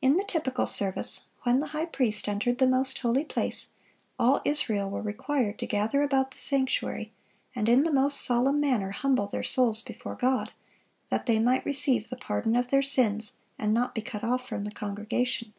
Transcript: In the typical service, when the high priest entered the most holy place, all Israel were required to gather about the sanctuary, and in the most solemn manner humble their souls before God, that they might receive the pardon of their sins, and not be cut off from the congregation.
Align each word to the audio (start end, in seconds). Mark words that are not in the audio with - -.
In 0.00 0.16
the 0.16 0.22
typical 0.22 0.64
service, 0.68 1.24
when 1.42 1.58
the 1.58 1.66
high 1.74 1.86
priest 1.86 2.28
entered 2.28 2.58
the 2.58 2.68
most 2.68 2.98
holy 3.00 3.24
place, 3.24 3.70
all 4.16 4.40
Israel 4.44 4.88
were 4.88 5.02
required 5.02 5.58
to 5.58 5.66
gather 5.66 6.02
about 6.04 6.30
the 6.30 6.38
sanctuary, 6.38 7.10
and 7.52 7.68
in 7.68 7.82
the 7.82 7.90
most 7.92 8.20
solemn 8.20 8.60
manner 8.60 8.92
humble 8.92 9.26
their 9.26 9.42
souls 9.42 9.82
before 9.82 10.14
God, 10.14 10.52
that 11.08 11.26
they 11.26 11.40
might 11.40 11.66
receive 11.66 12.10
the 12.10 12.16
pardon 12.16 12.54
of 12.54 12.70
their 12.70 12.80
sins, 12.80 13.38
and 13.58 13.74
not 13.74 13.92
be 13.92 14.02
cut 14.02 14.22
off 14.22 14.46
from 14.46 14.62
the 14.62 14.70
congregation. 14.70 15.52